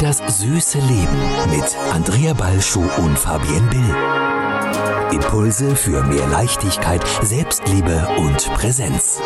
[0.00, 1.18] Das süße Leben
[1.50, 5.12] mit Andrea Balschuh und Fabienne Bill.
[5.12, 9.20] Impulse für mehr Leichtigkeit, Selbstliebe und Präsenz.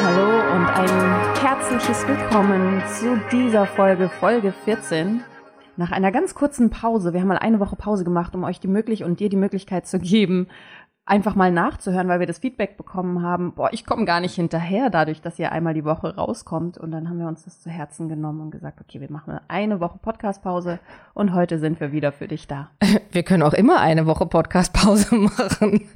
[0.00, 5.24] Hallo und ein herzliches Willkommen zu dieser Folge, Folge 14.
[5.76, 8.68] Nach einer ganz kurzen Pause, wir haben mal eine Woche Pause gemacht, um euch die
[8.68, 10.46] Möglichkeit und dir die Möglichkeit zu geben,
[11.06, 14.90] einfach mal nachzuhören, weil wir das Feedback bekommen haben, boah, ich komme gar nicht hinterher,
[14.90, 16.76] dadurch, dass ihr einmal die Woche rauskommt.
[16.76, 19.80] Und dann haben wir uns das zu Herzen genommen und gesagt, okay, wir machen eine
[19.80, 20.80] Woche Podcastpause
[21.14, 22.70] und heute sind wir wieder für dich da.
[23.12, 25.88] Wir können auch immer eine Woche Podcastpause machen.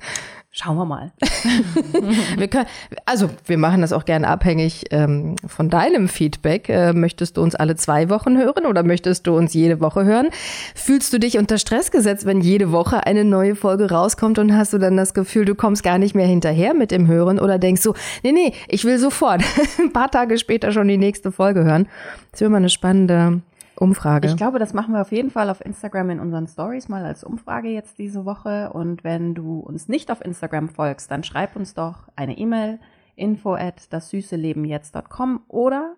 [0.52, 1.12] Schauen wir mal.
[2.36, 2.66] wir können,
[3.06, 6.68] also wir machen das auch gerne abhängig ähm, von deinem Feedback.
[6.68, 10.30] Äh, möchtest du uns alle zwei Wochen hören oder möchtest du uns jede Woche hören?
[10.74, 14.72] Fühlst du dich unter Stress gesetzt, wenn jede Woche eine neue Folge rauskommt und hast
[14.72, 17.84] du dann das Gefühl, du kommst gar nicht mehr hinterher mit dem Hören oder denkst
[17.84, 17.94] du,
[18.24, 19.44] nee, nee, ich will sofort
[19.78, 21.86] ein paar Tage später schon die nächste Folge hören?
[22.32, 23.40] Das ist immer eine spannende
[23.80, 24.28] Umfrage.
[24.28, 27.24] Ich glaube, das machen wir auf jeden Fall auf Instagram in unseren Stories mal als
[27.24, 28.70] Umfrage jetzt diese Woche.
[28.72, 32.78] Und wenn du uns nicht auf Instagram folgst, dann schreib uns doch eine E-Mail
[33.16, 35.96] info at das süße Leben jetzt.com oder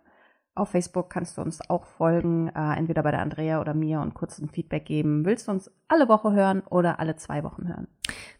[0.54, 4.14] auf Facebook kannst du uns auch folgen, äh, entweder bei der Andrea oder mir und
[4.14, 5.24] kurz ein Feedback geben.
[5.24, 7.88] Willst du uns alle Woche hören oder alle zwei Wochen hören?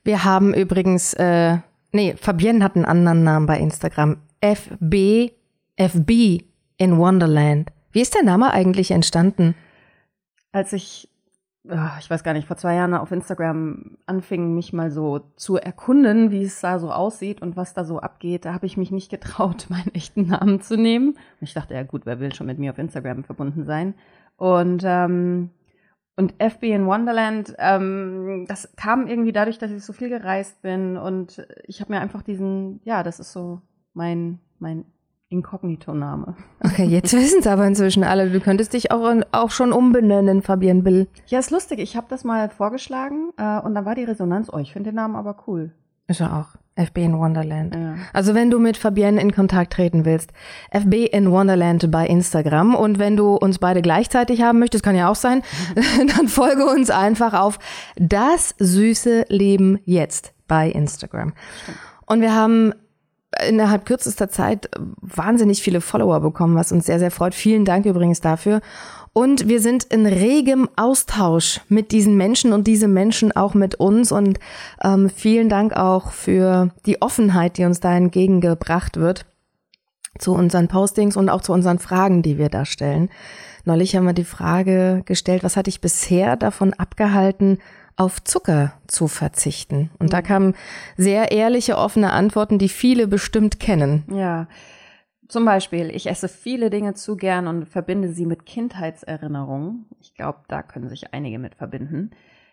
[0.04, 1.58] Wir haben übrigens, äh,
[1.90, 4.18] nee, Fabienne hat einen anderen Namen bei Instagram.
[4.40, 5.32] FB,
[5.76, 6.44] FB
[6.76, 7.72] in Wonderland.
[7.92, 9.54] Wie ist der Name eigentlich entstanden?
[10.50, 11.10] Als ich,
[11.68, 15.56] ah, ich weiß gar nicht, vor zwei Jahren auf Instagram anfing, mich mal so zu
[15.56, 18.90] erkunden, wie es da so aussieht und was da so abgeht, da habe ich mich
[18.90, 21.18] nicht getraut, meinen echten Namen zu nehmen.
[21.40, 23.94] Ich dachte, ja gut, wer will schon mit mir auf Instagram verbunden sein?
[24.36, 25.50] Und ähm,
[26.14, 30.98] und FB in Wonderland, ähm, das kam irgendwie dadurch, dass ich so viel gereist bin
[30.98, 33.62] und ich habe mir einfach diesen, ja, das ist so
[33.94, 34.84] mein mein
[35.32, 36.34] Inkognito-Name.
[36.62, 38.30] Okay, jetzt wissen es aber inzwischen alle.
[38.30, 41.08] Du könntest dich auch, auch schon umbenennen, Fabian Bill.
[41.26, 41.78] Ja, ist lustig.
[41.80, 44.96] Ich habe das mal vorgeschlagen äh, und dann war die Resonanz, oh, ich finde den
[44.96, 45.72] Namen aber cool.
[46.06, 46.58] Ist ja auch.
[46.74, 47.74] FB in Wonderland.
[47.74, 47.96] Ja.
[48.14, 50.32] Also wenn du mit Fabienne in Kontakt treten willst,
[50.70, 52.74] FB in Wonderland bei Instagram.
[52.74, 55.42] Und wenn du uns beide gleichzeitig haben möchtest, kann ja auch sein,
[56.16, 57.58] dann folge uns einfach auf
[57.96, 61.34] das süße Leben jetzt bei Instagram.
[61.62, 61.78] Stimmt.
[62.06, 62.72] Und wir haben
[63.46, 64.68] innerhalb kürzester Zeit
[65.00, 67.34] wahnsinnig viele Follower bekommen, was uns sehr, sehr freut.
[67.34, 68.60] Vielen Dank übrigens dafür.
[69.14, 74.10] Und wir sind in regem Austausch mit diesen Menschen und diese Menschen auch mit uns.
[74.10, 74.38] Und
[74.82, 79.26] ähm, vielen Dank auch für die Offenheit, die uns da entgegengebracht wird
[80.18, 83.10] zu unseren Postings und auch zu unseren Fragen, die wir da stellen.
[83.64, 87.58] Neulich haben wir die Frage gestellt, was hat dich bisher davon abgehalten,
[87.96, 89.90] auf Zucker zu verzichten.
[89.98, 90.24] Und da mhm.
[90.24, 90.54] kamen
[90.96, 94.04] sehr ehrliche, offene Antworten, die viele bestimmt kennen.
[94.08, 94.48] Ja.
[95.28, 99.86] Zum Beispiel, ich esse viele Dinge zu gern und verbinde sie mit Kindheitserinnerungen.
[100.00, 102.10] Ich glaube, da können sich einige mit verbinden.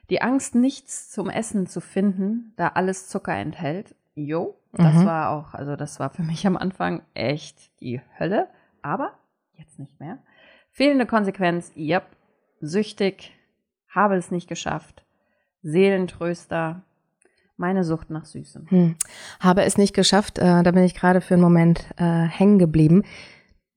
[0.09, 3.95] Die Angst, nichts zum Essen zu finden, da alles Zucker enthält.
[4.15, 5.05] Jo, das mhm.
[5.05, 8.47] war auch, also das war für mich am Anfang echt die Hölle.
[8.81, 9.11] Aber
[9.57, 10.19] jetzt nicht mehr.
[10.79, 12.03] Fehlende Konsequenz, yep.
[12.61, 13.33] Süchtig,
[13.89, 15.03] habe es nicht geschafft.
[15.61, 16.83] Seelentröster,
[17.57, 18.65] meine Sucht nach Süßem.
[18.69, 18.95] Hm.
[19.41, 23.03] Habe es nicht geschafft, äh, da bin ich gerade für einen Moment äh, hängen geblieben.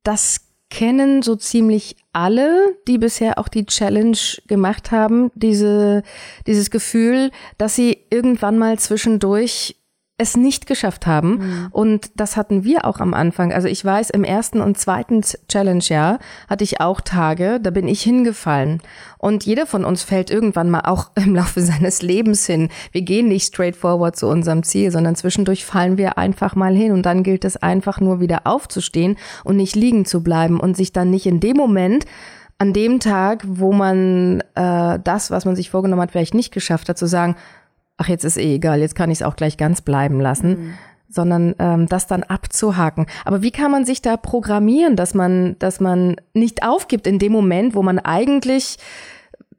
[0.05, 6.05] Das kennen so ziemlich alle, die bisher auch die Challenge gemacht haben, diese,
[6.47, 9.75] dieses Gefühl, dass sie irgendwann mal zwischendurch
[10.23, 11.31] es nicht geschafft haben.
[11.31, 11.69] Mhm.
[11.71, 13.53] Und das hatten wir auch am Anfang.
[13.53, 16.19] Also ich weiß, im ersten und zweiten Challenge-Jahr
[16.49, 18.81] hatte ich auch Tage, da bin ich hingefallen.
[19.19, 22.69] Und jeder von uns fällt irgendwann mal auch im Laufe seines Lebens hin.
[22.93, 26.93] Wir gehen nicht straight forward zu unserem Ziel, sondern zwischendurch fallen wir einfach mal hin.
[26.93, 30.93] Und dann gilt es einfach nur wieder aufzustehen und nicht liegen zu bleiben und sich
[30.93, 32.07] dann nicht in dem Moment
[32.63, 36.89] an dem Tag, wo man äh, das, was man sich vorgenommen hat, vielleicht nicht geschafft
[36.89, 37.35] hat, zu sagen,
[37.97, 40.49] ach, jetzt ist eh egal, jetzt kann ich es auch gleich ganz bleiben lassen.
[40.49, 40.75] Mhm.
[41.15, 43.05] sondern ähm, das dann abzuhaken.
[43.27, 47.33] Aber wie kann man sich da programmieren, dass man, dass man nicht aufgibt in dem
[47.33, 48.79] Moment, wo man eigentlich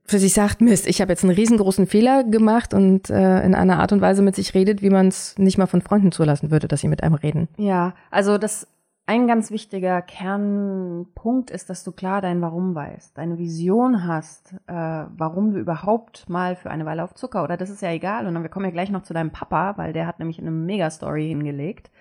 [0.06, 3.80] für sich sagt, Mist, ich habe jetzt einen riesengroßen Fehler gemacht und äh, in einer
[3.80, 6.68] Art und Weise mit sich redet, wie man es nicht mal von Freunden zulassen würde,
[6.68, 7.48] dass sie mit einem reden.
[7.58, 8.68] Ja, also das
[9.06, 14.74] ein ganz wichtiger Kernpunkt ist, dass du klar dein Warum weißt, deine Vision hast, äh,
[14.74, 18.28] warum du überhaupt mal für eine Weile auf Zucker oder das ist ja egal.
[18.28, 20.52] Und dann wir kommen ja gleich noch zu deinem Papa, weil der hat nämlich eine
[20.52, 21.92] Mega-Story hingelegt,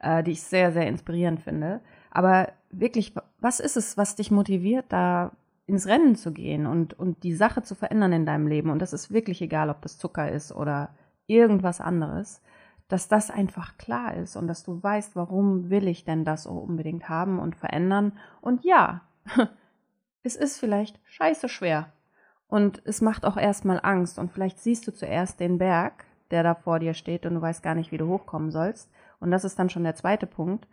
[0.00, 1.80] äh, die ich sehr, sehr inspirierend finde.
[2.12, 5.32] Aber wirklich, was ist es, was dich motiviert, da
[5.66, 8.70] ins Rennen zu gehen und, und die Sache zu verändern in deinem Leben?
[8.70, 10.90] Und das ist wirklich egal, ob das Zucker ist oder
[11.26, 12.40] irgendwas anderes
[12.88, 16.50] dass das einfach klar ist und dass du weißt, warum will ich denn das so
[16.50, 18.18] unbedingt haben und verändern.
[18.40, 19.02] Und ja,
[20.22, 21.92] es ist vielleicht scheiße schwer.
[22.48, 24.18] Und es macht auch erstmal Angst.
[24.18, 27.62] Und vielleicht siehst du zuerst den Berg, der da vor dir steht und du weißt
[27.62, 28.90] gar nicht, wie du hochkommen sollst.
[29.20, 30.66] Und das ist dann schon der zweite Punkt.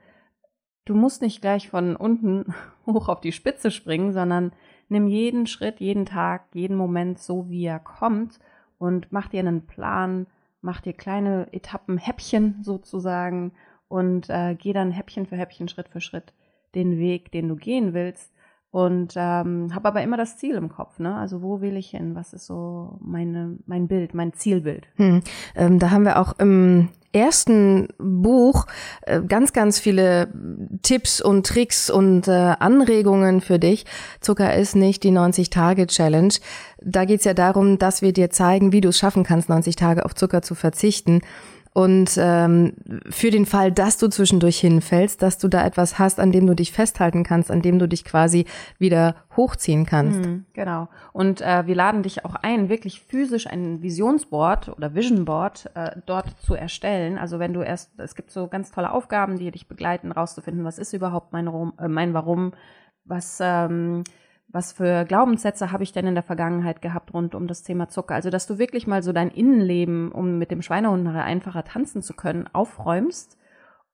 [0.83, 2.53] Du musst nicht gleich von unten
[2.85, 4.51] hoch auf die Spitze springen, sondern
[4.89, 8.39] nimm jeden Schritt, jeden Tag, jeden Moment so, wie er kommt
[8.77, 10.27] und mach dir einen Plan,
[10.61, 13.53] mach dir kleine Etappen, Häppchen sozusagen
[13.87, 16.33] und äh, geh dann Häppchen für Häppchen, Schritt für Schritt
[16.75, 18.31] den Weg, den du gehen willst.
[18.71, 21.15] Und ähm, habe aber immer das Ziel im Kopf, ne?
[21.15, 22.13] Also wo will ich hin?
[22.13, 24.87] Was ist so meine, mein Bild, mein Zielbild?
[24.95, 25.21] Hm.
[25.55, 28.67] Ähm, da haben wir auch im ersten Buch
[29.01, 30.31] äh, ganz, ganz viele
[30.83, 33.85] Tipps und Tricks und äh, Anregungen für dich.
[34.21, 36.35] Zucker ist nicht die 90-Tage-Challenge.
[36.81, 40.05] Da geht's ja darum, dass wir dir zeigen, wie du es schaffen kannst, 90 Tage
[40.05, 41.21] auf Zucker zu verzichten.
[41.71, 42.73] Und ähm,
[43.09, 46.55] für den Fall, dass du zwischendurch hinfällst, dass du da etwas hast, an dem du
[46.55, 48.45] dich festhalten kannst, an dem du dich quasi
[48.79, 50.19] wieder hochziehen kannst.
[50.19, 50.89] Mhm, genau.
[51.13, 56.39] Und äh, wir laden dich auch ein, wirklich physisch ein Visionsboard oder Visionboard äh, dort
[56.41, 57.19] zu erstellen.
[57.19, 60.79] Also wenn du erst, es gibt so ganz tolle Aufgaben, die dich begleiten, rauszufinden, was
[60.79, 62.53] ist überhaupt mein, äh, mein Warum,
[63.05, 64.03] was ähm,
[64.51, 68.15] was für Glaubenssätze habe ich denn in der Vergangenheit gehabt rund um das Thema Zucker?
[68.15, 72.01] Also, dass du wirklich mal so dein Innenleben, um mit dem Schweinehund nachher einfacher tanzen
[72.01, 73.37] zu können, aufräumst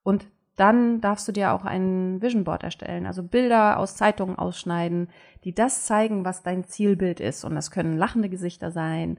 [0.04, 5.10] und dann darfst du dir auch ein Vision Board erstellen, also Bilder aus Zeitungen ausschneiden,
[5.44, 7.44] die das zeigen, was dein Zielbild ist.
[7.44, 9.18] Und das können lachende Gesichter sein,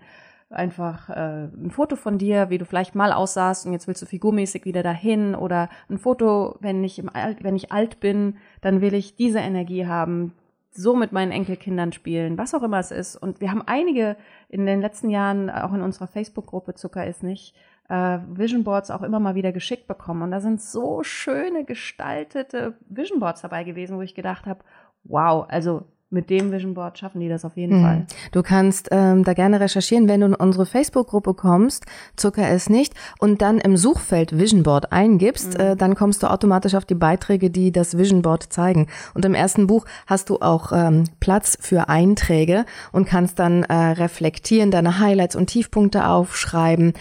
[0.49, 4.07] einfach äh, ein Foto von dir, wie du vielleicht mal aussahst und jetzt willst du
[4.07, 8.81] figurmäßig wieder dahin oder ein Foto, wenn ich im Alt, wenn ich alt bin, dann
[8.81, 10.33] will ich diese Energie haben,
[10.77, 13.17] so mit meinen Enkelkindern spielen, was auch immer es ist.
[13.17, 14.17] Und wir haben einige
[14.49, 17.55] in den letzten Jahren, auch in unserer Facebook-Gruppe Zucker ist nicht,
[17.89, 20.23] äh, Vision Boards auch immer mal wieder geschickt bekommen.
[20.23, 24.61] Und da sind so schöne gestaltete Vision Boards dabei gewesen, wo ich gedacht habe,
[25.05, 25.85] wow, also
[26.17, 27.83] mit dem Vision Board schaffen die das auf jeden mhm.
[27.83, 28.07] Fall.
[28.33, 31.85] Du kannst ähm, da gerne recherchieren, wenn du in unsere Facebook-Gruppe kommst,
[32.17, 35.65] Zucker ist nicht, und dann im Suchfeld Vision Board eingibst, mhm.
[35.65, 38.89] äh, dann kommst du automatisch auf die Beiträge, die das Vision Board zeigen.
[39.15, 43.75] Und im ersten Buch hast du auch ähm, Platz für Einträge und kannst dann äh,
[43.75, 46.95] reflektieren, deine Highlights und Tiefpunkte aufschreiben.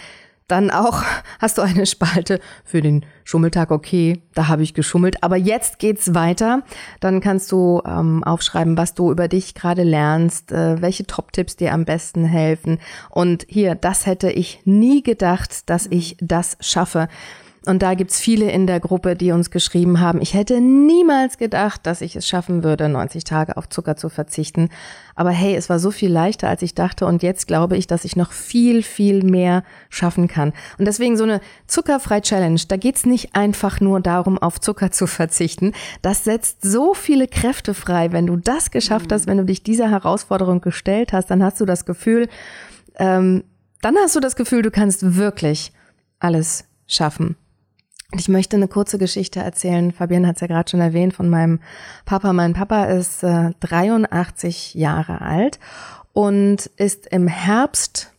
[0.48, 1.02] Dann auch
[1.40, 3.70] hast du eine Spalte für den Schummeltag.
[3.70, 5.22] Okay, da habe ich geschummelt.
[5.22, 6.62] Aber jetzt geht's weiter.
[7.00, 11.72] Dann kannst du ähm, aufschreiben, was du über dich gerade lernst, äh, welche Top-Tipps dir
[11.72, 12.78] am besten helfen.
[13.10, 17.08] Und hier, das hätte ich nie gedacht, dass ich das schaffe.
[17.66, 21.84] Und da gibt's viele in der Gruppe, die uns geschrieben haben, ich hätte niemals gedacht,
[21.84, 24.68] dass ich es schaffen würde, 90 Tage auf Zucker zu verzichten.
[25.16, 27.06] Aber hey, es war so viel leichter, als ich dachte.
[27.06, 30.52] Und jetzt glaube ich, dass ich noch viel, viel mehr schaffen kann.
[30.78, 35.08] Und deswegen so eine zuckerfrei Challenge, da geht's nicht einfach nur darum, auf Zucker zu
[35.08, 35.72] verzichten.
[36.02, 38.12] Das setzt so viele Kräfte frei.
[38.12, 41.64] Wenn du das geschafft hast, wenn du dich dieser Herausforderung gestellt hast, dann hast du
[41.64, 42.28] das Gefühl,
[42.94, 43.42] ähm,
[43.82, 45.72] dann hast du das Gefühl, du kannst wirklich
[46.20, 47.36] alles schaffen.
[48.12, 49.92] Ich möchte eine kurze Geschichte erzählen.
[49.92, 51.60] Fabian hat es ja gerade schon erwähnt von meinem
[52.04, 52.32] Papa.
[52.32, 55.58] Mein Papa ist äh, 83 Jahre alt
[56.12, 58.12] und ist im Herbst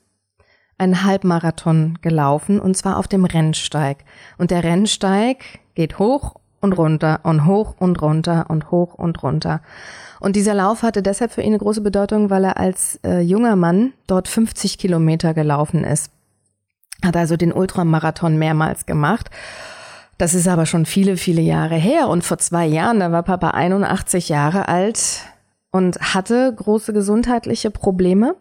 [0.77, 3.99] einen Halbmarathon gelaufen und zwar auf dem Rennsteig.
[4.37, 9.61] Und der Rennsteig geht hoch und runter und hoch und runter und hoch und runter.
[10.19, 13.55] Und dieser Lauf hatte deshalb für ihn eine große Bedeutung, weil er als äh, junger
[13.55, 16.11] Mann dort 50 Kilometer gelaufen ist.
[17.03, 19.29] Hat also den Ultramarathon mehrmals gemacht
[20.17, 22.09] das ist aber schon viele, viele Jahre her.
[22.09, 25.21] Und vor zwei Jahren, da war Papa 81 Jahre alt
[25.71, 28.35] und hatte große gesundheitliche Probleme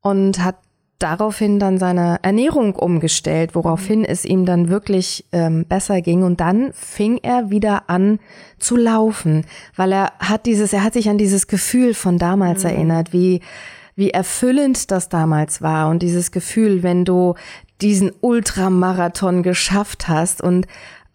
[0.00, 0.56] und hat
[0.98, 6.22] daraufhin dann seine Ernährung umgestellt, woraufhin es ihm dann wirklich ähm, besser ging.
[6.22, 8.18] Und dann fing er wieder an
[8.58, 9.44] zu laufen,
[9.76, 12.70] weil er hat dieses, er hat sich an dieses Gefühl von damals mhm.
[12.70, 13.40] erinnert, wie
[13.96, 17.34] wie erfüllend das damals war und dieses Gefühl, wenn du
[17.80, 20.42] diesen Ultramarathon geschafft hast.
[20.42, 20.66] Und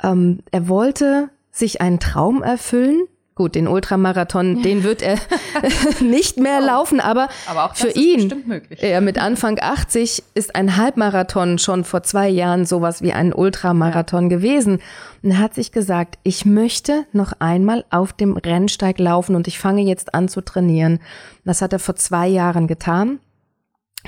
[0.04, 3.08] ähm, er wollte sich einen Traum erfüllen.
[3.34, 5.18] Gut, den Ultramarathon, den wird er
[6.02, 6.66] nicht mehr oh.
[6.66, 12.28] laufen, aber, aber für ihn, er mit Anfang 80 ist ein Halbmarathon schon vor zwei
[12.28, 14.38] Jahren sowas wie ein Ultramarathon ja.
[14.38, 14.80] gewesen.
[15.24, 19.58] Und er hat sich gesagt, ich möchte noch einmal auf dem Rennsteig laufen und ich
[19.58, 21.00] fange jetzt an zu trainieren.
[21.46, 23.20] Das hat er vor zwei Jahren getan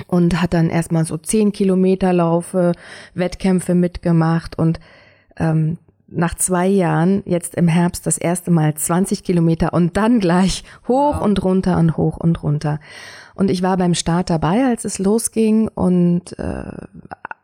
[0.06, 2.72] und hat dann erstmal so zehn Kilometer Laufe,
[3.14, 4.80] Wettkämpfe mitgemacht und
[5.36, 10.64] ähm, nach zwei Jahren, jetzt im Herbst, das erste Mal 20 Kilometer und dann gleich
[10.86, 11.22] hoch wow.
[11.22, 12.78] und runter und hoch und runter.
[13.34, 16.70] Und ich war beim Start dabei, als es losging und äh,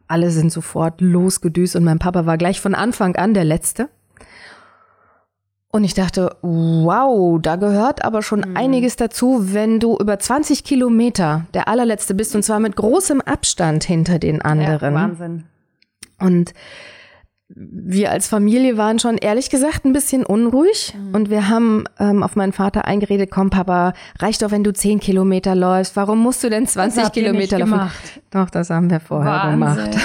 [0.07, 3.89] alle sind sofort losgedüst und mein Papa war gleich von Anfang an der Letzte.
[5.73, 8.57] Und ich dachte, wow, da gehört aber schon mhm.
[8.57, 13.85] einiges dazu, wenn du über 20 Kilometer der allerletzte bist und zwar mit großem Abstand
[13.85, 14.95] hinter den anderen.
[14.95, 15.45] Ja, Wahnsinn.
[16.19, 16.53] Und
[17.49, 21.15] wir als Familie waren schon ehrlich gesagt ein bisschen unruhig mhm.
[21.15, 25.01] und wir haben ähm, auf meinen Vater eingeredet, komm Papa, reicht doch, wenn du 10
[25.01, 25.97] Kilometer läufst.
[25.97, 27.91] Warum musst du denn 20 Kilometer laufen?
[28.31, 29.91] Doch, das haben wir vorher Wahnsinn.
[29.91, 29.99] gemacht.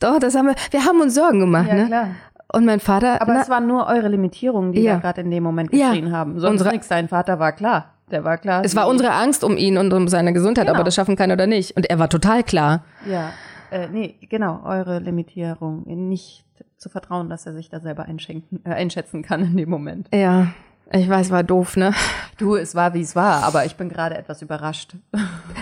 [0.00, 0.54] doch, das haben wir.
[0.70, 1.86] Wir haben uns Sorgen gemacht, ja, ne?
[1.86, 2.08] Klar.
[2.52, 3.20] Und mein Vater.
[3.20, 4.94] Aber na, es waren nur eure Limitierungen, die ja.
[4.94, 6.12] da gerade in dem Moment geschrien ja.
[6.12, 6.40] haben.
[6.40, 6.88] Sonst unsere, nichts.
[6.88, 7.94] Dein Vater war klar.
[8.10, 8.64] Der war klar.
[8.64, 10.78] Es war unsere Angst um ihn und um seine Gesundheit, genau.
[10.78, 11.76] ob er das schaffen kann oder nicht.
[11.76, 12.84] Und er war total klar.
[13.06, 13.32] Ja.
[13.70, 15.82] Äh, nee, genau, eure Limitierung.
[15.86, 16.46] Nicht
[16.78, 20.08] zu vertrauen, dass er sich da selber äh, einschätzen kann in dem Moment.
[20.14, 20.48] Ja.
[20.90, 21.92] Ich weiß, war doof, ne?
[22.38, 24.94] Du, es war, wie es war, aber ich bin gerade etwas überrascht.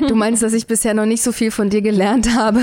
[0.08, 2.60] Du meinst, dass ich bisher noch nicht so viel von dir gelernt habe?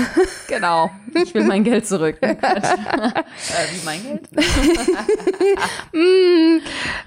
[0.48, 0.90] Genau.
[1.22, 2.16] Ich will mein Geld zurück.
[2.22, 4.28] äh, wie mein Geld?
[5.92, 6.58] mm,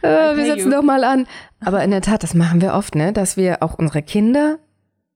[0.01, 1.25] äh, wir setzen doch mal an.
[1.59, 3.11] Aber in der Tat, das machen wir oft, ne?
[3.11, 4.59] Dass wir auch unsere Kinder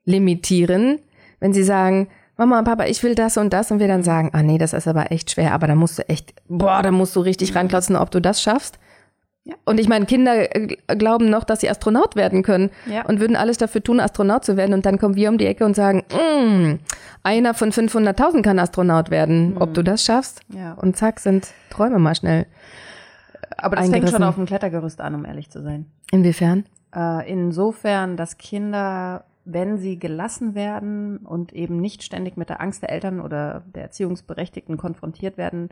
[0.05, 1.00] limitieren,
[1.39, 2.07] wenn sie sagen,
[2.38, 4.74] Mama und Papa, ich will das und das und wir dann sagen, ah nee, das
[4.74, 7.95] ist aber echt schwer, aber da musst du echt, boah, da musst du richtig ranklotzen,
[7.95, 8.79] ob du das schaffst.
[9.43, 9.55] Ja.
[9.65, 13.05] Und ich meine, Kinder äh, glauben noch, dass sie Astronaut werden können ja.
[13.05, 14.74] und würden alles dafür tun, Astronaut zu werden.
[14.74, 16.79] Und dann kommen wir um die Ecke und sagen, mm,
[17.24, 19.51] einer von 500.000 kann Astronaut werden.
[19.51, 19.62] Mhm.
[19.62, 20.41] Ob du das schaffst?
[20.50, 20.74] Ja.
[20.74, 22.45] Und zack, sind Träume mal schnell.
[23.57, 25.86] Aber das fängt schon auf dem Klettergerüst an, um ehrlich zu sein.
[26.12, 26.65] Inwiefern?
[26.95, 32.83] Äh, insofern, dass Kinder, wenn sie gelassen werden und eben nicht ständig mit der Angst
[32.83, 35.69] der Eltern oder der Erziehungsberechtigten konfrontiert werden,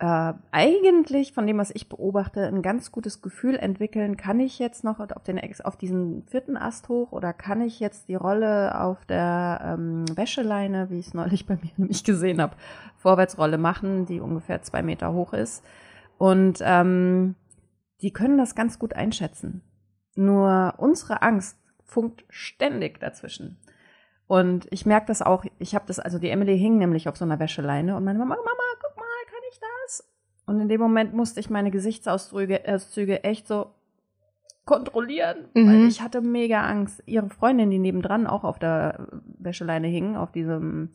[0.00, 4.16] äh, eigentlich von dem, was ich beobachte, ein ganz gutes Gefühl entwickeln.
[4.16, 8.08] Kann ich jetzt noch auf, den, auf diesen vierten Ast hoch oder kann ich jetzt
[8.08, 12.56] die Rolle auf der ähm, Wäscheleine, wie ich es neulich bei mir nämlich gesehen habe,
[12.96, 15.64] Vorwärtsrolle machen, die ungefähr zwei Meter hoch ist.
[16.16, 17.34] Und ähm,
[18.00, 19.62] die können das ganz gut einschätzen.
[20.14, 23.58] Nur unsere Angst funkt ständig dazwischen.
[24.28, 27.24] Und ich merke das auch, ich habe das, also die Emily hing nämlich auf so
[27.24, 29.07] einer Wäscheleine und meine Mama, Mama, guck mal,
[29.50, 30.08] ich das?
[30.46, 33.74] Und in dem Moment musste ich meine Gesichtszüge echt so
[34.64, 35.66] kontrollieren, mhm.
[35.66, 37.02] weil ich hatte mega Angst.
[37.06, 40.90] Ihre Freundin, die nebendran auch auf der Wäscheleine hing, auf diesem,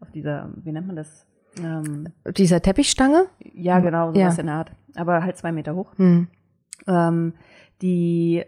[0.00, 1.26] auf dieser, wie nennt man das?
[1.58, 3.26] Ähm, Dieser Teppichstange?
[3.52, 4.40] Ja, genau, sowas ja.
[4.40, 4.72] in der Art.
[4.94, 5.92] Aber halt zwei Meter hoch.
[5.96, 6.28] Mhm.
[6.86, 7.34] Ähm,
[7.82, 8.44] die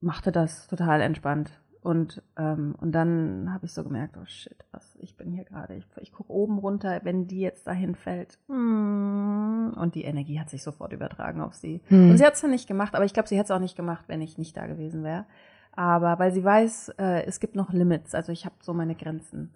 [0.00, 1.50] machte das total entspannt.
[1.86, 5.76] Und, ähm, und dann habe ich so gemerkt, oh shit, was, ich bin hier gerade,
[5.76, 8.40] ich, ich gucke oben runter, wenn die jetzt dahin fällt.
[8.48, 11.80] Mm, und die Energie hat sich sofort übertragen auf sie.
[11.86, 12.10] Hm.
[12.10, 13.76] Und sie hat es dann nicht gemacht, aber ich glaube, sie hätte es auch nicht
[13.76, 15.26] gemacht, wenn ich nicht da gewesen wäre.
[15.76, 19.52] Aber weil sie weiß, äh, es gibt noch Limits, also ich habe so meine Grenzen.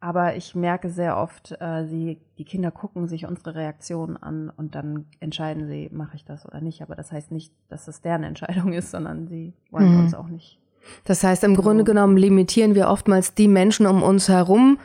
[0.00, 4.74] Aber ich merke sehr oft, äh, sie, die Kinder gucken sich unsere Reaktionen an und
[4.74, 6.80] dann entscheiden sie, mache ich das oder nicht.
[6.80, 10.04] Aber das heißt nicht, dass es deren Entscheidung ist, sondern sie wollen mhm.
[10.04, 10.58] uns auch nicht
[11.04, 14.78] das heißt, im Grunde genommen limitieren wir oftmals die Menschen um uns herum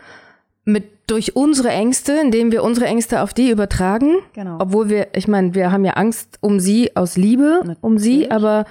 [0.66, 4.20] mit durch unsere Ängste, indem wir unsere Ängste auf die übertragen.
[4.34, 4.58] Genau.
[4.60, 7.84] Obwohl wir, ich meine, wir haben ja Angst um sie aus Liebe, Natürlich.
[7.84, 8.66] um sie, aber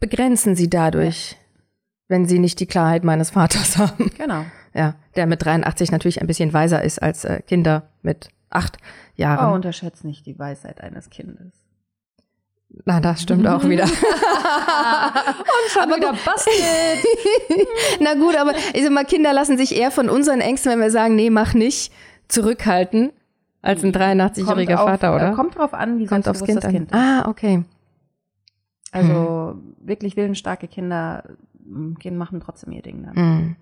[0.00, 1.36] begrenzen sie dadurch, ja.
[2.08, 4.10] wenn sie nicht die Klarheit meines Vaters haben.
[4.16, 4.44] Genau.
[4.72, 8.78] Ja, der mit 83 natürlich ein bisschen weiser ist als äh, Kinder mit acht
[9.14, 9.52] Jahren.
[9.52, 11.63] Oh, unterschätzt nicht die Weisheit eines Kindes.
[12.84, 13.84] Na, das stimmt auch wieder.
[13.84, 13.90] und
[15.70, 16.56] schon aber wieder bastelt.
[18.00, 20.90] Na gut, aber ich sag mal, Kinder lassen sich eher von unseren Ängsten, wenn wir
[20.90, 21.92] sagen, nee, mach nicht,
[22.28, 23.12] zurückhalten,
[23.62, 25.32] als ein 83-jähriger Vater, oder?
[25.32, 26.94] Kommt drauf an, wie kommt aufs kind das Kind ist.
[26.94, 27.64] Ah, okay.
[28.92, 29.76] Also hm.
[29.78, 31.24] wirklich willensstarke Kinder
[31.64, 33.16] mm, gehen, machen trotzdem ihr Ding dann.
[33.16, 33.56] Hm.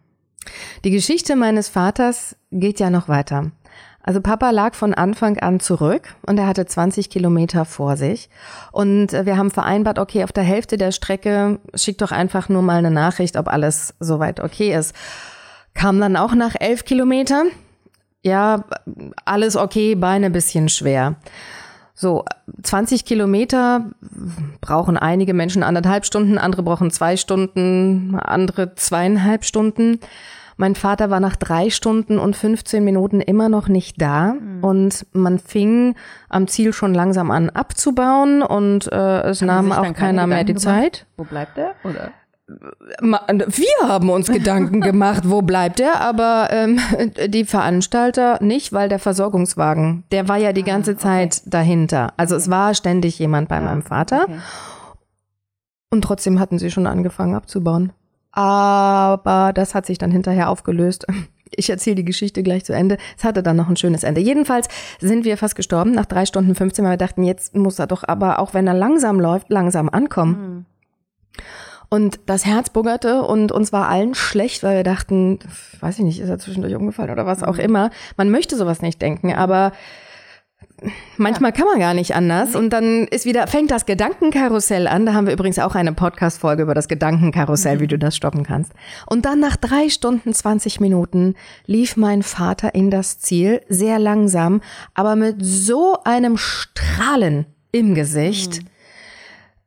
[0.84, 3.52] Die Geschichte meines Vaters geht ja noch weiter.
[4.02, 8.28] Also Papa lag von Anfang an zurück und er hatte 20 Kilometer vor sich.
[8.72, 12.78] Und wir haben vereinbart, okay, auf der Hälfte der Strecke schick doch einfach nur mal
[12.78, 14.94] eine Nachricht, ob alles soweit okay ist.
[15.74, 17.44] Kam dann auch nach elf Kilometer.
[18.22, 18.64] Ja,
[19.24, 21.16] alles okay, Beine bisschen schwer.
[21.94, 22.24] So,
[22.62, 23.90] 20 Kilometer
[24.60, 30.00] brauchen einige Menschen anderthalb Stunden, andere brauchen zwei Stunden, andere zweieinhalb Stunden.
[30.56, 34.64] Mein Vater war nach drei Stunden und 15 Minuten immer noch nicht da mhm.
[34.64, 35.94] und man fing
[36.28, 40.54] am Ziel schon langsam an abzubauen und äh, es Haben nahm auch keiner mehr die
[40.54, 40.62] gemacht?
[40.62, 41.06] Zeit.
[41.16, 41.74] Wo bleibt er?
[41.84, 42.12] Oder?
[43.00, 46.78] Wir haben uns Gedanken gemacht, wo bleibt er, aber ähm,
[47.28, 51.50] die Veranstalter nicht, weil der Versorgungswagen, der war ja die ah, ganze Zeit okay.
[51.50, 52.12] dahinter.
[52.16, 52.42] Also okay.
[52.42, 54.24] es war ständig jemand bei ja, meinem Vater.
[54.24, 54.38] Okay.
[55.90, 57.92] Und trotzdem hatten sie schon angefangen abzubauen.
[58.32, 61.06] Aber das hat sich dann hinterher aufgelöst.
[61.56, 62.96] ich erzähle die Geschichte gleich zu Ende.
[63.16, 64.20] Es hatte dann noch ein schönes Ende.
[64.20, 64.68] Jedenfalls
[65.00, 68.04] sind wir fast gestorben nach drei Stunden 15, weil wir dachten, jetzt muss er doch
[68.06, 70.32] aber, auch wenn er langsam läuft, langsam ankommen.
[70.32, 70.64] Mhm.
[71.88, 75.40] Und das Herz buggerte und uns war allen schlecht, weil wir dachten,
[75.80, 77.60] weiß ich nicht, ist er zwischendurch umgefallen oder was auch mhm.
[77.60, 77.90] immer.
[78.16, 79.72] Man möchte sowas nicht denken, aber
[81.16, 81.56] manchmal ja.
[81.56, 82.54] kann man gar nicht anders.
[82.54, 85.06] Und dann ist wieder, fängt das Gedankenkarussell an.
[85.06, 87.80] Da haben wir übrigens auch eine Podcast-Folge über das Gedankenkarussell, mhm.
[87.80, 88.72] wie du das stoppen kannst.
[89.06, 91.34] Und dann nach drei Stunden, 20 Minuten
[91.66, 94.60] lief mein Vater in das Ziel, sehr langsam,
[94.94, 98.62] aber mit so einem Strahlen im Gesicht.
[98.62, 98.72] Mhm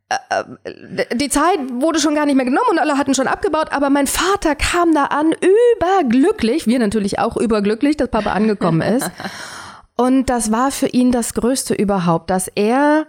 [0.10, 3.70] äh, äh, die Zeit wurde schon gar nicht mehr genommen und alle hatten schon abgebaut,
[3.72, 9.10] aber mein Vater kam da an, überglücklich, wir natürlich auch überglücklich, dass Papa angekommen ist.
[9.98, 13.08] Und das war für ihn das Größte überhaupt, dass er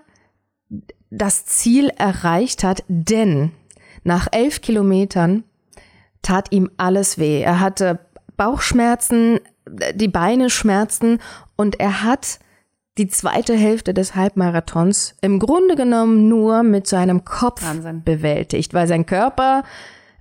[1.11, 3.53] das Ziel erreicht hat, denn
[4.05, 5.45] nach elf Kilometern
[6.23, 7.41] tat ihm alles weh.
[7.41, 7.99] Er hatte
[8.37, 9.41] Bauchschmerzen,
[9.95, 11.19] die Beine schmerzten
[11.57, 12.39] und er hat
[12.99, 18.03] die zweite Hälfte des Halbmarathons im Grunde genommen nur mit seinem Kopf Wahnsinn.
[18.05, 19.65] bewältigt, weil sein Körper,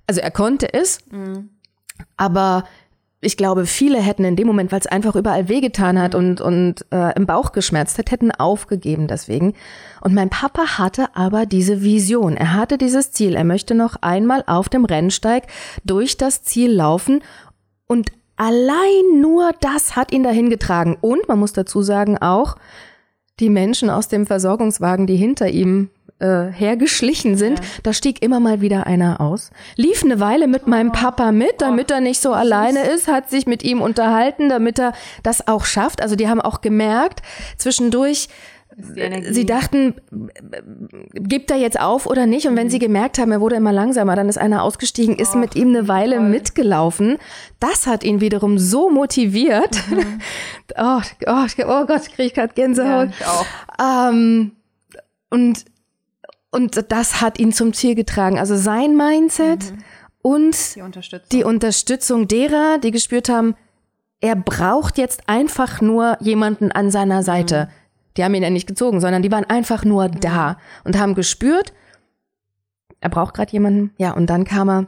[0.06, 1.50] also er konnte es, mhm.
[2.16, 2.64] aber
[3.20, 6.84] ich glaube, viele hätten in dem Moment, weil es einfach überall wehgetan hat und, und
[6.92, 9.54] äh, im Bauch geschmerzt hat, hätten aufgegeben deswegen.
[10.02, 12.36] Und mein Papa hatte aber diese Vision.
[12.36, 13.34] Er hatte dieses Ziel.
[13.34, 15.44] Er möchte noch einmal auf dem Rennsteig
[15.84, 17.22] durch das Ziel laufen
[17.86, 20.98] und Allein nur das hat ihn dahin getragen.
[21.00, 22.56] Und man muss dazu sagen, auch
[23.40, 27.64] die Menschen aus dem Versorgungswagen, die hinter ihm äh, hergeschlichen sind, ja.
[27.82, 29.50] da stieg immer mal wieder einer aus.
[29.76, 33.46] Lief eine Weile mit meinem Papa mit, damit er nicht so alleine ist, hat sich
[33.46, 34.92] mit ihm unterhalten, damit er
[35.22, 36.02] das auch schafft.
[36.02, 37.20] Also die haben auch gemerkt,
[37.58, 38.28] zwischendurch,
[38.78, 39.94] Sie dachten,
[41.14, 42.46] gibt er jetzt auf oder nicht?
[42.46, 45.38] Und wenn sie gemerkt haben, er wurde immer langsamer, dann ist einer ausgestiegen, ist oh,
[45.38, 46.28] mit ihm eine Weile toll.
[46.28, 47.16] mitgelaufen.
[47.58, 49.80] Das hat ihn wiederum so motiviert.
[49.88, 50.20] Mhm.
[50.76, 53.08] oh, oh, oh, Gott, kriege ich gerade Gänsehaut.
[53.08, 54.10] Ja, ich auch.
[54.10, 54.52] Ähm,
[55.30, 55.64] und,
[56.56, 58.38] und das hat ihn zum Ziel getragen.
[58.38, 59.78] Also sein Mindset mhm.
[60.22, 61.28] und die Unterstützung.
[61.30, 63.54] die Unterstützung derer, die gespürt haben,
[64.20, 67.68] er braucht jetzt einfach nur jemanden an seiner Seite.
[67.70, 70.20] Mhm die haben ihn ja nicht gezogen, sondern die waren einfach nur mhm.
[70.20, 71.72] da und haben gespürt,
[73.00, 73.92] er braucht gerade jemanden.
[73.98, 74.86] Ja, und dann kam er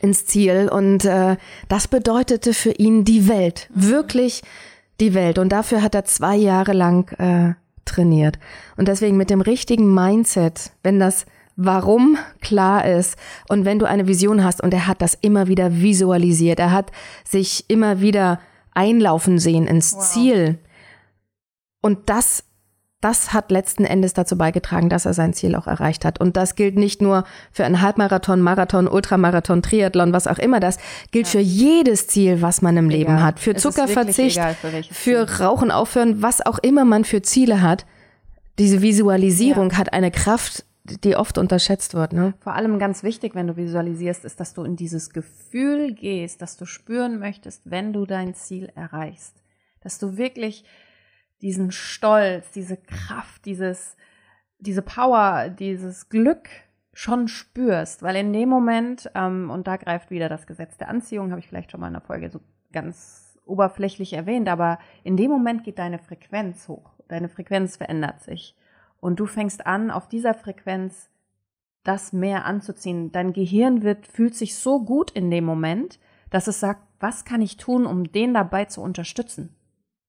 [0.00, 1.36] ins Ziel und äh,
[1.68, 3.88] das bedeutete für ihn die Welt, mhm.
[3.88, 4.42] wirklich
[5.00, 5.38] die Welt.
[5.38, 7.54] Und dafür hat er zwei Jahre lang äh,
[7.88, 8.38] trainiert.
[8.76, 11.26] Und deswegen mit dem richtigen Mindset, wenn das
[11.60, 13.16] Warum klar ist
[13.48, 16.92] und wenn du eine Vision hast und er hat das immer wieder visualisiert, er hat
[17.24, 18.38] sich immer wieder
[18.74, 20.02] einlaufen sehen ins wow.
[20.04, 20.58] Ziel,
[21.80, 22.44] und das,
[23.00, 26.20] das hat letzten Endes dazu beigetragen, dass er sein Ziel auch erreicht hat.
[26.20, 30.58] Und das gilt nicht nur für einen Halbmarathon, Marathon, Ultramarathon, Triathlon, was auch immer.
[30.58, 30.78] Das
[31.12, 31.32] gilt ja.
[31.32, 32.98] für jedes Ziel, was man im egal.
[32.98, 33.38] Leben hat.
[33.38, 37.86] Für Zuckerverzicht, für, für Rauchen aufhören, was auch immer man für Ziele hat.
[38.58, 39.78] Diese Visualisierung ja.
[39.78, 40.64] hat eine Kraft,
[41.04, 42.12] die oft unterschätzt wird.
[42.12, 42.34] Ne?
[42.40, 46.56] Vor allem ganz wichtig, wenn du visualisierst, ist, dass du in dieses Gefühl gehst, dass
[46.56, 49.34] du spüren möchtest, wenn du dein Ziel erreichst.
[49.82, 50.64] Dass du wirklich
[51.42, 53.96] diesen Stolz, diese Kraft, dieses,
[54.58, 56.48] diese Power, dieses Glück
[56.92, 61.30] schon spürst, weil in dem Moment, ähm, und da greift wieder das Gesetz der Anziehung,
[61.30, 62.40] habe ich vielleicht schon mal in der Folge so
[62.72, 68.56] ganz oberflächlich erwähnt, aber in dem Moment geht deine Frequenz hoch, deine Frequenz verändert sich
[69.00, 71.08] und du fängst an, auf dieser Frequenz
[71.84, 73.12] das mehr anzuziehen.
[73.12, 75.98] Dein Gehirn wird, fühlt sich so gut in dem Moment,
[76.30, 79.54] dass es sagt, was kann ich tun, um den dabei zu unterstützen?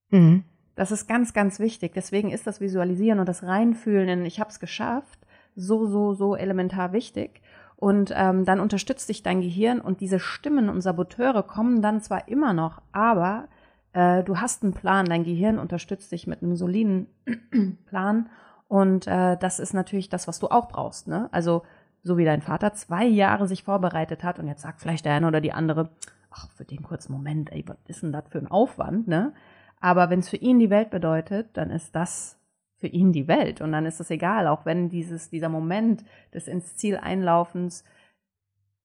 [0.09, 0.43] Mhm.
[0.79, 1.91] Das ist ganz, ganz wichtig.
[1.93, 5.19] Deswegen ist das Visualisieren und das Reinfühlen in Ich habe es geschafft
[5.53, 7.41] so, so, so elementar wichtig.
[7.75, 12.29] Und ähm, dann unterstützt dich dein Gehirn und diese Stimmen und Saboteure kommen dann zwar
[12.29, 13.49] immer noch, aber
[13.91, 15.05] äh, du hast einen Plan.
[15.05, 17.07] Dein Gehirn unterstützt dich mit einem soliden
[17.85, 18.29] Plan.
[18.69, 21.09] Und äh, das ist natürlich das, was du auch brauchst.
[21.09, 21.27] Ne?
[21.33, 21.63] Also
[22.03, 25.27] so wie dein Vater zwei Jahre sich vorbereitet hat und jetzt sagt vielleicht der eine
[25.27, 25.89] oder die andere,
[26.31, 29.33] ach, für den kurzen Moment, ey, was ist denn das für ein Aufwand, ne?
[29.79, 32.37] Aber wenn es für ihn die Welt bedeutet, dann ist das
[32.77, 33.61] für ihn die Welt.
[33.61, 37.83] Und dann ist es egal, auch wenn dieses, dieser Moment des ins Ziel Einlaufens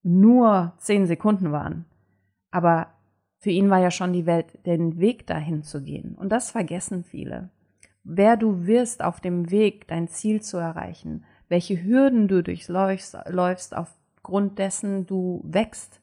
[0.03, 1.87] nur zehn Sekunden waren.
[2.51, 2.89] Aber
[3.39, 6.15] für ihn war ja schon die Welt, den Weg dahin zu gehen.
[6.15, 7.51] Und das vergessen viele.
[8.03, 13.77] Wer du wirst auf dem Weg, dein Ziel zu erreichen, welche Hürden du durchläufst läufst
[13.77, 16.01] aufgrund dessen du wächst.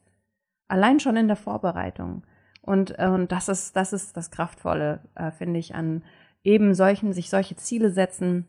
[0.67, 2.23] Allein schon in der Vorbereitung.
[2.61, 6.03] Und, äh, und das ist, das ist das Kraftvolle, äh, finde ich, an
[6.43, 8.47] eben solchen, sich solche Ziele setzen,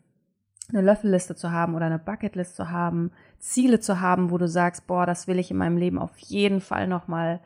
[0.69, 4.87] eine Löffelliste zu haben oder eine Bucketlist zu haben, Ziele zu haben, wo du sagst,
[4.87, 7.41] boah, das will ich in meinem Leben auf jeden Fall nochmal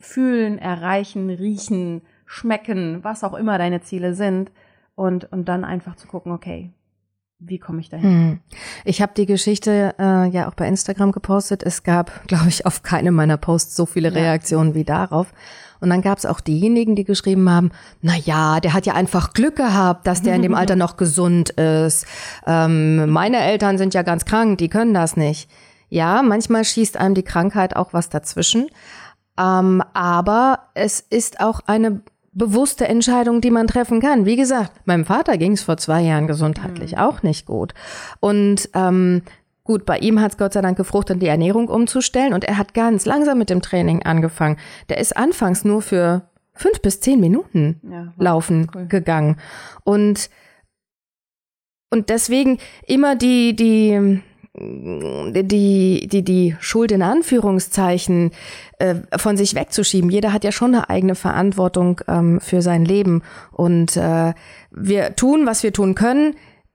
[0.00, 4.50] fühlen, erreichen, riechen, schmecken, was auch immer deine Ziele sind.
[4.96, 6.72] Und, und dann einfach zu gucken, okay,
[7.40, 8.10] wie komme ich dahin?
[8.10, 8.40] Hm.
[8.84, 11.62] Ich habe die Geschichte äh, ja auch bei Instagram gepostet.
[11.62, 14.74] Es gab, glaube ich, auf keinem meiner Posts so viele Reaktionen ja.
[14.74, 15.32] wie darauf.
[15.80, 17.70] Und dann gab es auch diejenigen, die geschrieben haben,
[18.02, 21.50] na ja, der hat ja einfach Glück gehabt, dass der in dem Alter noch gesund
[21.50, 22.04] ist.
[22.46, 25.48] Ähm, meine Eltern sind ja ganz krank, die können das nicht.
[25.88, 28.66] Ja, manchmal schießt einem die Krankheit auch was dazwischen.
[29.38, 32.02] Ähm, aber es ist auch eine
[32.38, 34.24] bewusste Entscheidung, die man treffen kann.
[34.24, 36.98] Wie gesagt, meinem Vater ging es vor zwei Jahren gesundheitlich mhm.
[36.98, 37.74] auch nicht gut.
[38.20, 39.22] Und ähm,
[39.64, 42.32] gut, bei ihm hat es Gott sei Dank gefruchtet, die Ernährung umzustellen.
[42.32, 44.56] Und er hat ganz langsam mit dem Training angefangen.
[44.88, 46.22] Der ist anfangs nur für
[46.54, 48.86] fünf bis zehn Minuten ja, laufen cool.
[48.86, 49.36] gegangen.
[49.84, 50.30] Und
[51.90, 54.20] und deswegen immer die, die,
[54.60, 58.32] die, die, die Schuld in Anführungszeichen
[58.78, 60.10] äh, von sich wegzuschieben.
[60.10, 63.22] Jeder hat ja schon eine eigene Verantwortung ähm, für sein Leben.
[63.52, 64.34] Und äh,
[64.70, 66.34] wir tun, was wir tun können.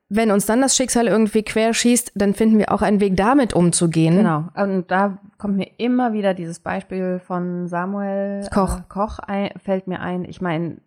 [0.10, 4.18] Wenn uns dann das Schicksal irgendwie querschießt, dann finden wir auch einen Weg, damit umzugehen.
[4.18, 4.46] Genau.
[4.56, 9.88] Und da kommt mir immer wieder dieses Beispiel von Samuel Koch, äh, Koch ein, fällt
[9.88, 10.26] mir ein.
[10.26, 10.78] Ich meine,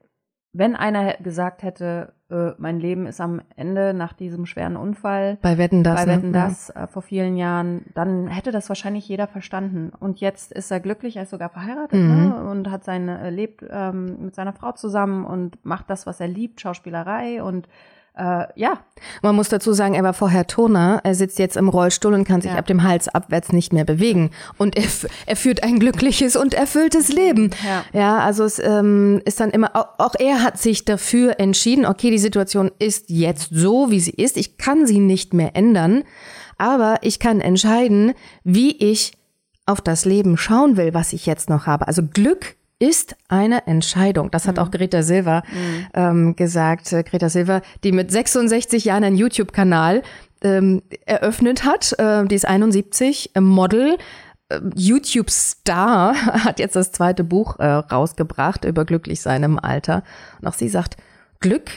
[0.59, 5.38] wenn einer gesagt hätte, äh, mein Leben ist am Ende nach diesem schweren Unfall.
[5.42, 5.97] Bei Wetten das.
[5.97, 6.16] Bei ne?
[6.16, 6.38] Wetten ne?
[6.38, 9.92] das äh, vor vielen Jahren, dann hätte das wahrscheinlich jeder verstanden.
[9.99, 12.29] Und jetzt ist er glücklich, er ist sogar verheiratet mhm.
[12.29, 12.51] ne?
[12.51, 16.29] und hat seine, äh, lebt ähm, mit seiner Frau zusammen und macht das, was er
[16.29, 17.69] liebt, Schauspielerei und
[18.16, 18.79] äh, ja.
[19.22, 21.00] Man muss dazu sagen, er war vorher Turner.
[21.05, 22.57] Er sitzt jetzt im Rollstuhl und kann sich ja.
[22.57, 24.31] ab dem Hals abwärts nicht mehr bewegen.
[24.57, 24.85] Und er,
[25.26, 27.50] er führt ein glückliches und erfülltes Leben.
[27.64, 31.85] Ja, ja also es ähm, ist dann immer, auch, auch er hat sich dafür entschieden,
[31.85, 34.37] okay, die Situation ist jetzt so, wie sie ist.
[34.37, 36.02] Ich kann sie nicht mehr ändern.
[36.59, 39.12] Aber ich kann entscheiden, wie ich
[39.66, 41.87] auf das Leben schauen will, was ich jetzt noch habe.
[41.87, 44.31] Also Glück ist eine Entscheidung.
[44.31, 44.62] Das hat mhm.
[44.62, 45.87] auch Greta Silva mhm.
[45.95, 46.93] ähm, gesagt.
[46.93, 50.03] Äh, Greta Silva, die mit 66 Jahren einen YouTube-Kanal
[50.43, 51.95] ähm, eröffnet hat.
[51.99, 53.97] Äh, die ist 71, äh, Model.
[54.49, 60.03] Äh, YouTube-Star hat jetzt das zweite Buch äh, rausgebracht über glücklich sein im Alter.
[60.41, 60.97] Und auch sie sagt,
[61.41, 61.71] Glück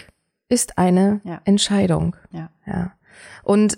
[0.50, 1.42] ist eine ja.
[1.46, 2.16] Entscheidung.
[2.32, 2.50] Ja.
[2.66, 2.92] ja.
[3.44, 3.78] Und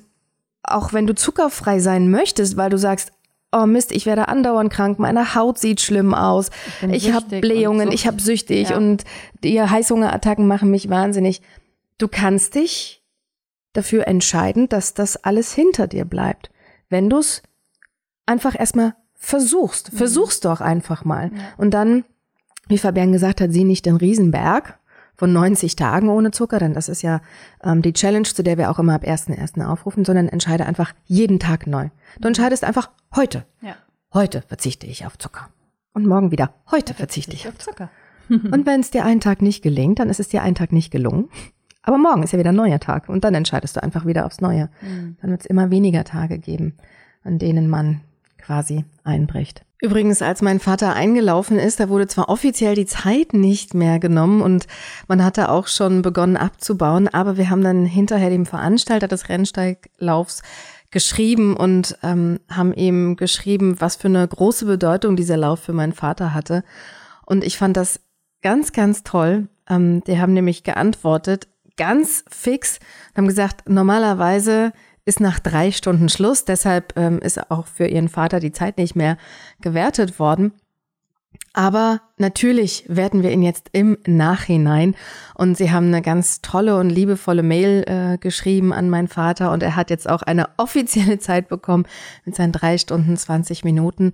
[0.64, 3.12] auch wenn du zuckerfrei sein möchtest, weil du sagst,
[3.52, 6.50] oh Mist, ich werde andauernd krank, meine Haut sieht schlimm aus,
[6.82, 8.78] ich, ich habe Blähungen, ich habe süchtig ja.
[8.78, 9.04] und
[9.44, 11.42] die Heißhungerattacken machen mich wahnsinnig.
[11.98, 13.04] Du kannst dich
[13.74, 16.50] dafür entscheiden, dass das alles hinter dir bleibt.
[16.90, 17.42] Wenn du es
[18.26, 19.98] einfach erstmal versuchst, mhm.
[19.98, 21.32] versuch's doch einfach mal.
[21.34, 21.42] Ja.
[21.58, 22.06] Und dann,
[22.68, 24.80] wie Fabian gesagt hat, sieh nicht den Riesenberg,
[25.22, 27.22] von 90 Tagen ohne Zucker, denn das ist ja
[27.64, 29.64] ähm, die Challenge, zu der wir auch immer ab 1.1.
[29.64, 31.90] aufrufen, sondern entscheide einfach jeden Tag neu.
[32.20, 33.46] Du entscheidest einfach heute.
[33.62, 33.76] Ja.
[34.16, 35.50] Heute verzichte ich auf Zucker.
[35.94, 36.56] Und morgen wieder.
[36.72, 37.92] Heute verzichte ich auf Zucker.
[38.30, 40.90] und wenn es dir einen Tag nicht gelingt, dann ist es dir einen Tag nicht
[40.90, 41.30] gelungen.
[41.84, 44.42] Aber morgen ist ja wieder ein neuer Tag und dann entscheidest du einfach wieder aufs
[44.42, 44.70] Neue.
[44.82, 45.18] Mhm.
[45.22, 46.74] Dann wird es immer weniger Tage geben,
[47.24, 48.02] an denen man
[48.40, 49.66] quasi einbricht.
[49.84, 54.44] Übrigens, als mein Vater eingelaufen ist, da wurde zwar offiziell die Zeit nicht mehr genommen
[54.44, 54.67] und
[55.08, 60.44] man hatte auch schon begonnen abzubauen, aber wir haben dann hinterher dem Veranstalter des Rennsteiglaufs
[60.91, 65.94] geschrieben und ähm, haben ihm geschrieben, was für eine große Bedeutung dieser Lauf für meinen
[65.94, 66.63] Vater hatte.
[67.26, 68.02] Und ich fand das
[68.44, 69.48] ganz, ganz toll.
[69.67, 72.80] Ähm, die haben nämlich geantwortet, ganz fix,
[73.17, 74.74] haben gesagt, normalerweise
[75.06, 76.46] ist nach drei Stunden Schluss.
[76.46, 79.18] Deshalb ähm, ist auch für ihren Vater die Zeit nicht mehr
[79.62, 80.54] gewertet worden.
[81.54, 84.96] Aber natürlich werden wir ihn jetzt im Nachhinein
[85.36, 89.62] und sie haben eine ganz tolle und liebevolle Mail äh, geschrieben an meinen Vater und
[89.62, 91.86] er hat jetzt auch eine offizielle Zeit bekommen
[92.24, 94.14] mit seinen drei Stunden 20 Minuten.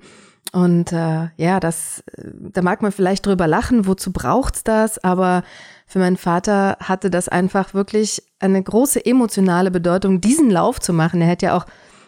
[0.52, 2.24] Und äh, ja, das, äh,
[2.54, 5.04] da mag man vielleicht drüber lachen, wozu braucht's das?
[5.04, 5.44] Aber
[5.86, 11.22] für meinen Vater hatte das einfach wirklich eine große emotionale Bedeutung, diesen Lauf zu machen.
[11.22, 11.66] Er hätte ja auch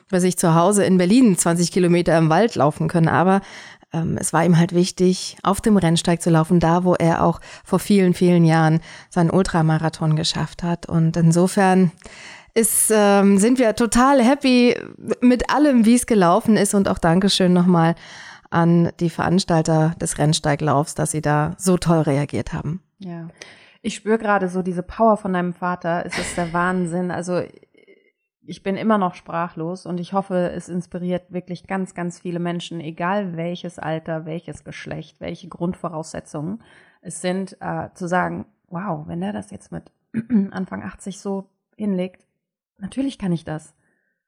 [0.09, 3.41] bei sich zu Hause in Berlin 20 Kilometer im Wald laufen können, aber
[3.93, 7.39] ähm, es war ihm halt wichtig, auf dem Rennsteig zu laufen, da wo er auch
[7.63, 10.87] vor vielen, vielen Jahren seinen Ultramarathon geschafft hat.
[10.87, 11.91] Und insofern
[12.53, 14.75] ist, ähm, sind wir total happy
[15.21, 16.73] mit allem, wie es gelaufen ist.
[16.73, 17.95] Und auch Dankeschön nochmal
[18.49, 22.81] an die Veranstalter des Rennsteiglaufs, dass sie da so toll reagiert haben.
[22.99, 23.27] Ja.
[23.81, 26.05] Ich spüre gerade so diese Power von deinem Vater.
[26.05, 27.11] Es ist der Wahnsinn.
[27.11, 27.41] Also
[28.49, 32.81] ich bin immer noch sprachlos und ich hoffe, es inspiriert wirklich ganz, ganz viele Menschen,
[32.81, 36.63] egal welches Alter, welches Geschlecht, welche Grundvoraussetzungen
[37.01, 39.91] es sind, äh, zu sagen, wow, wenn der das jetzt mit
[40.51, 42.25] Anfang 80 so hinlegt,
[42.79, 43.75] natürlich kann ich das.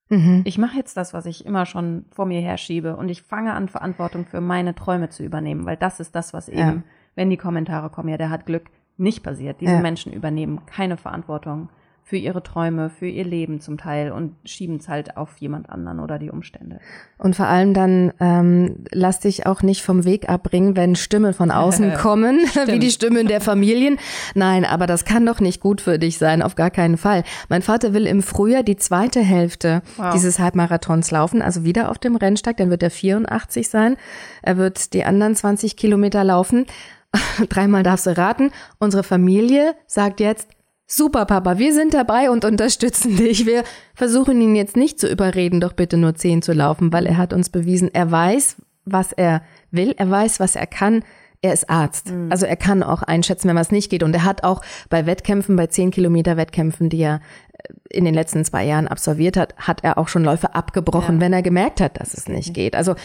[0.09, 0.41] Mhm.
[0.45, 3.69] Ich mache jetzt das, was ich immer schon vor mir herschiebe und ich fange an,
[3.69, 6.83] Verantwortung für meine Träume zu übernehmen, weil das ist das, was eben, ja.
[7.15, 8.69] wenn die Kommentare kommen, ja, der hat Glück,
[9.01, 9.61] nicht passiert.
[9.61, 9.79] Diese ja.
[9.79, 11.69] Menschen übernehmen keine Verantwortung
[12.03, 16.01] für ihre Träume, für ihr Leben zum Teil und schieben es halt auf jemand anderen
[16.01, 16.81] oder die Umstände.
[17.17, 21.51] Und vor allem dann ähm, lass dich auch nicht vom Weg abbringen, wenn Stimmen von
[21.51, 23.97] außen kommen, wie die Stimmen der Familien.
[24.35, 27.23] Nein, aber das kann doch nicht gut für dich sein, auf gar keinen Fall.
[27.47, 30.11] Mein Vater will im Frühjahr die zweite Hälfte wow.
[30.13, 33.95] dieses Halbmarathons laufen, also wieder auf dem Rennsteig, dann wird er 84 sein.
[34.41, 36.65] Er wird die anderen 20 Kilometer laufen.
[37.49, 38.51] Dreimal darfst du raten.
[38.79, 40.47] Unsere Familie sagt jetzt,
[40.93, 43.45] Super, Papa, wir sind dabei und unterstützen dich.
[43.45, 43.63] Wir
[43.95, 47.31] versuchen ihn jetzt nicht zu überreden, doch bitte nur zehn zu laufen, weil er hat
[47.31, 51.05] uns bewiesen, er weiß, was er will, er weiß, was er kann.
[51.41, 52.11] Er ist Arzt.
[52.11, 52.29] Mhm.
[52.29, 54.03] Also er kann auch einschätzen, wenn was nicht geht.
[54.03, 57.21] Und er hat auch bei Wettkämpfen, bei zehn Kilometer Wettkämpfen, die er
[57.53, 61.21] äh, in den letzten zwei Jahren absolviert hat, hat er auch schon Läufe abgebrochen, ja.
[61.21, 62.75] wenn er gemerkt hat, dass es nicht geht.
[62.75, 62.95] Also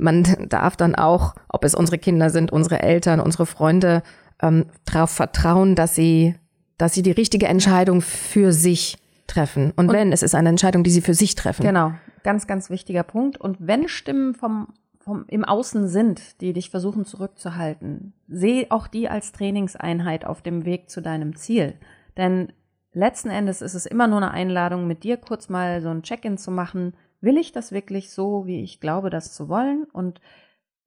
[0.00, 4.02] man darf dann auch, ob es unsere Kinder sind, unsere Eltern, unsere Freunde,
[4.42, 6.34] ähm, darauf vertrauen, dass sie
[6.80, 9.72] dass sie die richtige Entscheidung für sich treffen.
[9.76, 11.62] Und, und wenn, es ist eine Entscheidung, die sie für sich treffen.
[11.62, 13.38] Genau, ganz, ganz wichtiger Punkt.
[13.38, 19.08] Und wenn Stimmen vom, vom im Außen sind, die dich versuchen zurückzuhalten, seh auch die
[19.08, 21.74] als Trainingseinheit auf dem Weg zu deinem Ziel.
[22.16, 22.52] Denn
[22.92, 26.38] letzten Endes ist es immer nur eine Einladung, mit dir kurz mal so ein Check-in
[26.38, 26.94] zu machen.
[27.20, 29.84] Will ich das wirklich so, wie ich glaube, das zu wollen?
[29.92, 30.20] Und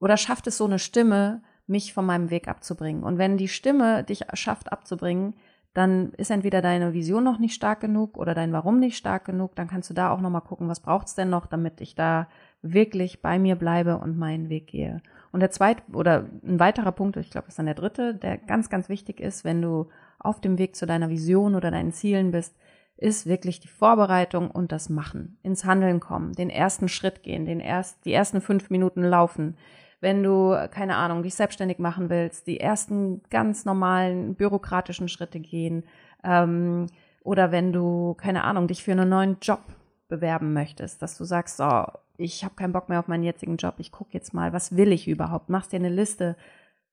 [0.00, 3.04] oder schafft es so eine Stimme, mich von meinem Weg abzubringen?
[3.04, 5.34] Und wenn die Stimme dich schafft abzubringen,
[5.74, 9.56] dann ist entweder deine Vision noch nicht stark genug oder dein Warum nicht stark genug.
[9.56, 12.28] Dann kannst du da auch nochmal gucken, was braucht's denn noch, damit ich da
[12.62, 15.02] wirklich bei mir bleibe und meinen Weg gehe.
[15.32, 18.38] Und der zweite oder ein weiterer Punkt, ich glaube, das ist dann der dritte, der
[18.38, 19.88] ganz, ganz wichtig ist, wenn du
[20.20, 22.56] auf dem Weg zu deiner Vision oder deinen Zielen bist,
[22.96, 27.60] ist wirklich die Vorbereitung und das Machen, ins Handeln kommen, den ersten Schritt gehen, den
[27.60, 29.56] erst, die ersten fünf Minuten laufen,
[30.00, 35.84] wenn du, keine Ahnung, dich selbstständig machen willst, die ersten ganz normalen bürokratischen Schritte gehen.
[36.22, 36.86] Ähm,
[37.22, 39.60] oder wenn du, keine Ahnung, dich für einen neuen Job
[40.08, 43.76] bewerben möchtest, dass du sagst, so, ich habe keinen Bock mehr auf meinen jetzigen Job,
[43.78, 45.48] ich gucke jetzt mal, was will ich überhaupt?
[45.48, 46.36] Machst dir eine Liste,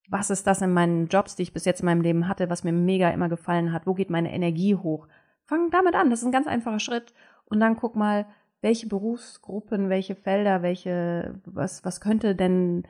[0.09, 2.63] was ist das in meinen Jobs, die ich bis jetzt in meinem Leben hatte, was
[2.63, 5.07] mir mega immer gefallen hat, wo geht meine Energie hoch?
[5.51, 7.13] Fang damit an, das ist ein ganz einfacher Schritt.
[7.43, 8.25] Und dann guck mal,
[8.61, 12.83] welche Berufsgruppen, welche Felder, welche, was, was könnte denn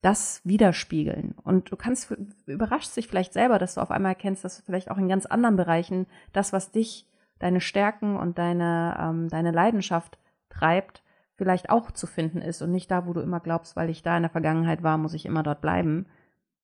[0.00, 1.36] das widerspiegeln.
[1.44, 2.12] Und du kannst,
[2.46, 5.26] überrascht sich vielleicht selber, dass du auf einmal erkennst, dass du vielleicht auch in ganz
[5.26, 7.06] anderen Bereichen das, was dich,
[7.38, 11.04] deine Stärken und deine, ähm, deine Leidenschaft treibt,
[11.36, 14.16] vielleicht auch zu finden ist und nicht da, wo du immer glaubst, weil ich da
[14.16, 16.06] in der Vergangenheit war, muss ich immer dort bleiben.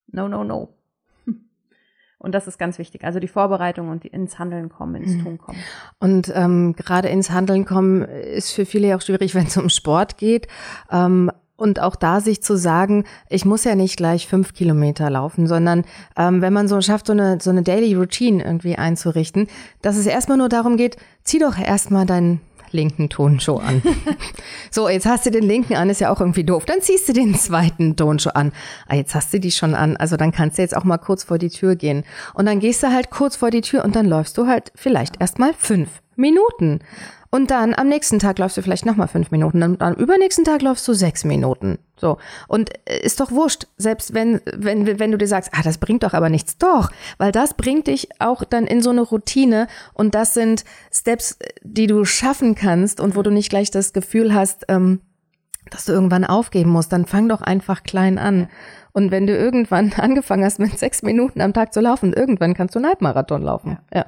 [0.08, 0.74] No, no, no.
[2.26, 3.04] Und das ist ganz wichtig.
[3.04, 5.22] Also die Vorbereitung und die ins Handeln kommen, ins mhm.
[5.22, 5.58] Tun kommen.
[6.00, 10.18] Und ähm, gerade ins Handeln kommen ist für viele auch schwierig, wenn es um Sport
[10.18, 10.48] geht.
[10.90, 15.46] Ähm, und auch da sich zu sagen, ich muss ja nicht gleich fünf Kilometer laufen,
[15.46, 15.84] sondern
[16.16, 19.46] ähm, wenn man so schafft, so eine, so eine Daily Routine irgendwie einzurichten,
[19.80, 22.40] dass es erstmal nur darum geht, zieh doch erstmal deinen
[22.72, 23.82] linken Tonschuh an.
[24.70, 26.64] so, jetzt hast du den linken an, ist ja auch irgendwie doof.
[26.64, 28.52] Dann ziehst du den zweiten Tonschuh an.
[28.86, 29.96] Ah, jetzt hast du die schon an.
[29.96, 32.04] Also dann kannst du jetzt auch mal kurz vor die Tür gehen.
[32.34, 35.20] Und dann gehst du halt kurz vor die Tür und dann läufst du halt vielleicht
[35.20, 36.80] erstmal fünf Minuten.
[37.30, 39.60] Und dann am nächsten Tag läufst du vielleicht nochmal fünf Minuten.
[39.60, 41.78] Dann am übernächsten Tag läufst du sechs Minuten.
[41.96, 42.18] So.
[42.48, 46.02] Und äh, ist doch wurscht, selbst wenn, wenn, wenn du dir sagst, ah, das bringt
[46.02, 46.56] doch aber nichts.
[46.58, 49.66] Doch, weil das bringt dich auch dann in so eine Routine.
[49.92, 54.34] Und das sind Steps, die du schaffen kannst und wo du nicht gleich das Gefühl
[54.34, 55.00] hast, ähm,
[55.70, 56.92] dass du irgendwann aufgeben musst.
[56.92, 58.48] Dann fang doch einfach klein an.
[58.92, 62.74] Und wenn du irgendwann angefangen hast, mit sechs Minuten am Tag zu laufen, irgendwann kannst
[62.74, 63.78] du einen Halbmarathon laufen.
[63.92, 64.00] ja.
[64.00, 64.06] ja.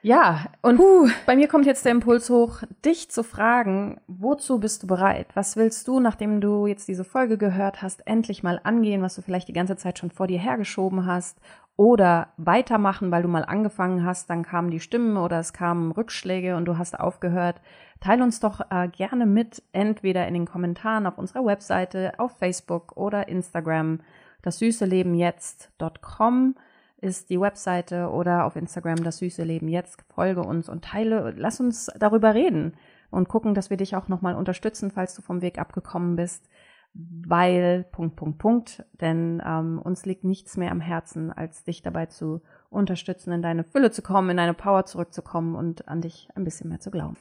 [0.00, 1.08] Ja, und Puh.
[1.26, 5.26] bei mir kommt jetzt der Impuls hoch, dich zu fragen, wozu bist du bereit?
[5.34, 9.22] Was willst du, nachdem du jetzt diese Folge gehört hast, endlich mal angehen, was du
[9.22, 11.40] vielleicht die ganze Zeit schon vor dir hergeschoben hast?
[11.74, 16.56] Oder weitermachen, weil du mal angefangen hast, dann kamen die Stimmen oder es kamen Rückschläge
[16.56, 17.60] und du hast aufgehört.
[18.00, 22.96] Teil uns doch äh, gerne mit, entweder in den Kommentaren auf unserer Webseite, auf Facebook
[22.96, 24.00] oder Instagram,
[24.42, 26.54] das süße Leben jetzt.com
[27.00, 30.04] ist die Webseite oder auf Instagram das süße Leben jetzt.
[30.12, 32.74] Folge uns und teile, lass uns darüber reden
[33.10, 36.48] und gucken, dass wir dich auch nochmal unterstützen, falls du vom Weg abgekommen bist.
[36.94, 42.06] Weil, Punkt, Punkt, Punkt, denn ähm, uns liegt nichts mehr am Herzen, als dich dabei
[42.06, 46.44] zu unterstützen, in deine Fülle zu kommen, in deine Power zurückzukommen und an dich ein
[46.44, 47.16] bisschen mehr zu glauben.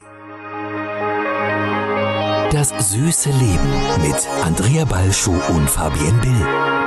[2.51, 6.86] Das süße Leben mit Andrea Balschuh und Fabienne Bill.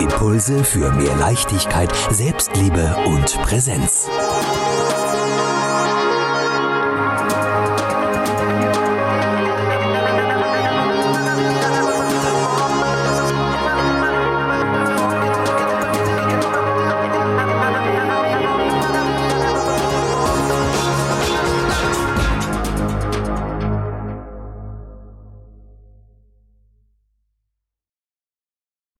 [0.00, 4.08] Impulse für mehr Leichtigkeit, Selbstliebe und Präsenz.